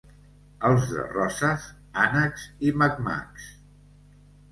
Els 0.69 0.85
de 0.93 1.03
Roses, 1.09 1.67
ànecs 2.05 2.47
i 2.69 2.73
mac-macs. 2.85 3.47